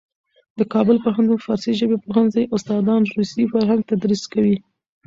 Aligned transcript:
د 0.57 0.59
کابل 0.73 0.97
پوهنتون 1.05 1.39
فارسي 1.45 1.71
ژبې 1.79 1.97
پوهنځي 2.05 2.43
استادان 2.55 3.01
روسي 3.15 3.43
فرهنګ 3.51 3.81
تدریس 3.89 4.23
کوي. 4.33 4.57